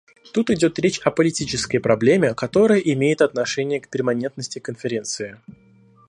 Тут 0.33 0.49
идет 0.49 0.79
речь 0.79 0.97
о 1.01 1.11
политической 1.11 1.77
проблеме, 1.77 2.33
которая 2.33 2.79
имеет 2.79 3.21
отношение 3.21 3.79
к 3.79 3.87
перманентности 3.87 4.57
Конференции. 4.57 5.37